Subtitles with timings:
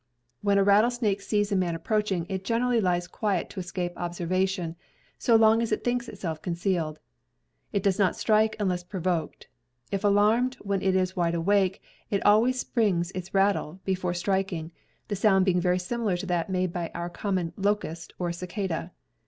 [0.41, 4.75] When a rattlesnake sees a man approaching, it generally lies quiet to escape observation,
[5.19, 6.97] so long as it thinks itself concealed.
[7.71, 9.47] It does not strike unless provoked.
[9.91, 14.71] If alarmed when it is wide awake, it always springs its rattle before striking,
[15.07, 18.93] the sound being very similar to that made by our common ''locust" or cicada.